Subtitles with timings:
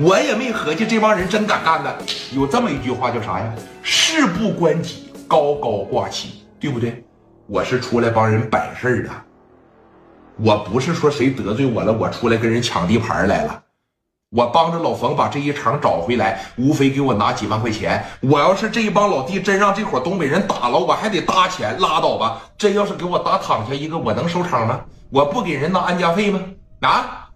[0.00, 1.96] 我也没合计这帮人真敢干的。
[2.32, 3.52] 有这么一句话叫啥呀？
[3.82, 7.04] 事不关己，高高挂起，对不对？
[7.46, 9.10] 我是出来帮人摆事儿的，
[10.36, 13.62] 我不是说谁得罪我了，我出来跟人抢地盘来了。
[14.30, 18.04] 我帮着老冯把这一场找回来，无非给我拿几万块钱。
[18.20, 22.42] 我要是这一帮老弟真让这伙东北人打了，我还得搭钱，拉倒吧。
[22.58, 24.80] 真要是给我打躺下一个，我能收场吗？
[25.10, 26.40] 我不给人拿安家费吗？
[26.82, 27.27] 啊！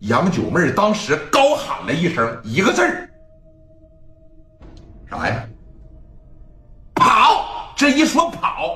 [0.00, 3.08] 杨九妹当时高喊了一声，一个字儿，
[5.10, 5.44] 啥呀？
[6.94, 7.72] 跑！
[7.76, 8.74] 这一说跑，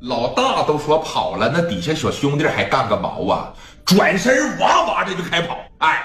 [0.00, 3.52] 老大都说跑了，那底下小兄弟还干个毛啊？
[3.84, 6.02] 转身哇哇这就开跑，哎。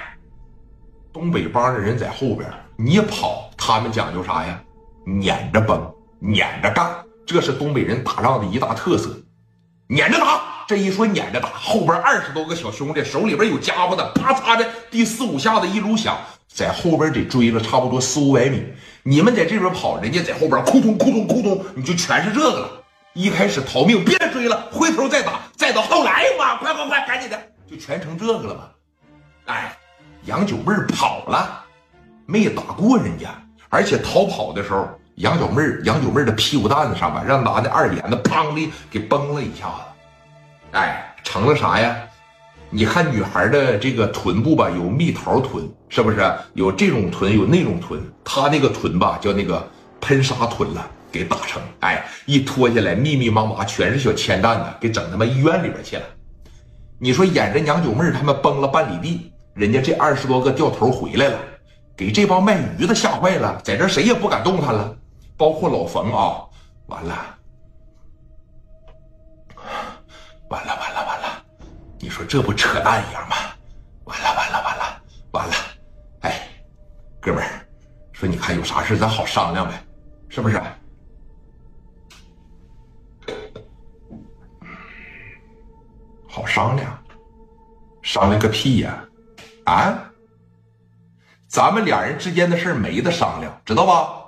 [1.13, 4.62] 东北帮的人在后边，你跑，他们讲究啥呀？
[5.05, 5.79] 撵着崩，
[6.20, 6.91] 撵着干，
[7.26, 9.15] 这是东北人打仗的一大特色。
[9.87, 18.63] 撵着打，这一说撵着打，后边二十多个小兄弟手里边有家伙的，啪嚓的第四五下子一撸响，在后边得追了差不多四五百米。
[19.03, 22.70] 你们在这边跑，人家在后边扑通扑通扑通，你就全是这个了。
[23.13, 28.63] 一开始逃命，别追了，回头再打，再到后来嘛，快快快，赶紧的，就全成这个了嘛。
[29.45, 29.77] 哎。
[30.25, 31.63] 杨九妹跑了，
[32.25, 33.29] 没打过人家，
[33.70, 39.84] 而且逃跑的时候，杨九妹杨九妹的屁股蛋子上吧，让拿那二连子砰的给崩了一下子，
[40.71, 41.96] 哎，成了啥呀？
[42.70, 46.18] 你看女孩的这个臀部吧，有蜜桃臀，是不是？
[46.54, 49.66] 有这种臀，有那种臀，她那个臀吧，叫那个
[50.02, 56.04] 喷砂臀了，给打成，哎，一脱下来，密密麻麻全是小铅弹子，给整他妈医院里边去了。
[56.99, 59.32] 你说演着娘九妹他们崩了半里地。
[59.54, 61.40] 人家这二十多个掉头回来了，
[61.96, 64.94] 给这帮卖鱼的吓坏了，在这谁也不敢动弹了，
[65.38, 66.44] 包括老冯啊！
[66.88, 67.16] 完了，
[70.56, 71.45] 完了，完了，完了！
[72.00, 73.35] 你说这不扯淡一样吗？
[74.06, 75.01] 完了，完了，完了，
[75.31, 75.53] 完了！
[76.22, 76.47] 哎，
[77.19, 77.67] 哥们儿，
[78.13, 79.73] 说你看有啥事咱好商量呗，
[80.29, 80.62] 是不是？
[86.25, 86.97] 好商量，
[88.01, 89.03] 商量个屁呀！
[89.66, 90.09] 啊，
[91.50, 94.22] 咱们俩人之间的事没得商量，知道吧？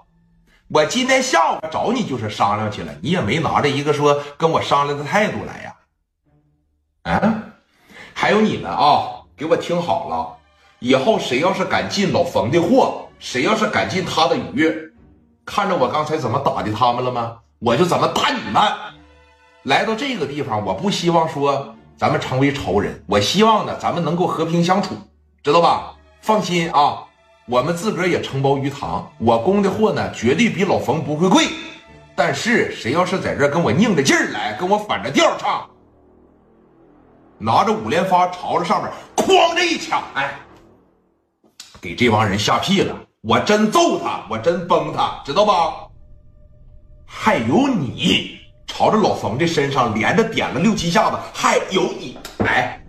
[0.70, 5.74] 我今天下午找你就是商量去了，你也没拿着一个说跟我商量的态度来呀。
[7.08, 7.44] 啊
[8.14, 10.38] 还有你们啊，给我听好了，
[10.80, 14.92] 以后谁要是敢进老冯的货，谁要是敢进他的鱼，
[15.46, 17.38] 看着我刚才怎么打的他们了吗？
[17.60, 18.62] 我就怎么打你们。
[19.64, 24.96] 来到这个地方，我不希望说咱们成为仇人，我希望呢，咱们能够和平相处。
[25.44, 25.94] 知道吧？
[26.22, 27.06] 放心啊，
[27.48, 31.48] 我们自个儿也承包鱼塘，我供的货呢，绝对比老冯不会贵。
[32.16, 35.70] 但是谁要是在这跟我拧着劲儿来，跟我反着调唱，
[37.38, 40.34] 拿着五连发朝着上面哐这一枪，哎，
[41.80, 42.96] 给这帮人吓屁了！
[43.22, 45.88] 我真揍他，我真崩他，知道吧？
[47.06, 52.82] 还有你朝着老冯的身上连着点了六七下子，还有你，哎。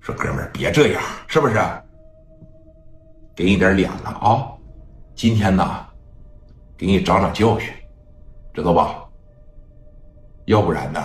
[0.00, 1.54] 说哥们儿别这样，是不是？
[3.34, 4.46] 给你点脸了啊！
[5.14, 5.86] 今天呢，
[6.76, 7.72] 给你长长教训，
[8.54, 9.02] 知道吧？
[10.44, 11.00] 要不然呢，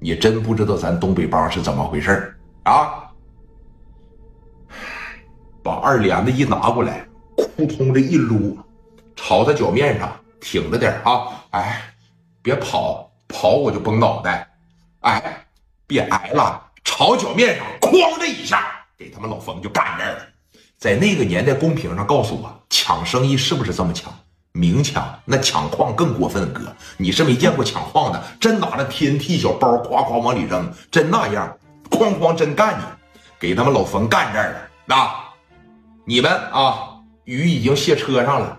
[0.00, 3.04] 你真不知道咱东北帮是怎么回事啊！
[5.62, 8.56] 把二连子一拿过来，扑通这一撸，
[9.16, 10.10] 朝他脚面上
[10.40, 11.44] 挺着点啊！
[11.50, 11.82] 哎，
[12.40, 14.48] 别跑，跑我就崩脑袋！
[15.00, 15.46] 哎，
[15.86, 16.62] 别挨了。
[16.84, 20.20] 朝脚面上哐的一下，给他们老冯就干这儿了。
[20.78, 24.12] 在那个年代，公屏上告诉我，抢生意是不是这么抢？
[24.58, 26.52] 明抢，那抢矿更过分。
[26.52, 26.62] 哥，
[26.96, 31.56] 你是没见过抢矿的，真拿着 TNT 小包，夸夸往里扔，真那样，
[31.88, 32.82] 哐哐真干你，
[33.38, 34.58] 给他们老冯干这儿了。
[34.84, 35.08] 那
[36.04, 38.58] 你们啊，鱼已经卸车上了，